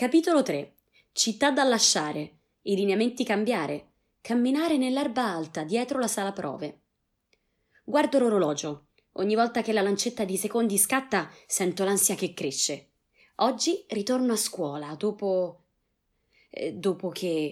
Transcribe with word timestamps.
Capitolo 0.00 0.42
3 0.42 0.76
Città 1.12 1.50
da 1.50 1.62
lasciare, 1.62 2.38
i 2.62 2.74
lineamenti 2.74 3.22
cambiare, 3.22 3.90
camminare 4.22 4.78
nell'erba 4.78 5.26
alta 5.26 5.62
dietro 5.62 5.98
la 5.98 6.06
sala 6.06 6.32
prove. 6.32 6.84
Guardo 7.84 8.18
l'orologio. 8.18 8.86
Ogni 9.16 9.34
volta 9.34 9.60
che 9.60 9.74
la 9.74 9.82
lancetta 9.82 10.24
di 10.24 10.38
secondi 10.38 10.78
scatta, 10.78 11.30
sento 11.46 11.84
l'ansia 11.84 12.14
che 12.14 12.32
cresce. 12.32 12.92
Oggi 13.40 13.84
ritorno 13.88 14.32
a 14.32 14.36
scuola 14.36 14.94
dopo. 14.94 15.64
Eh, 16.48 16.72
dopo 16.72 17.10
che. 17.10 17.50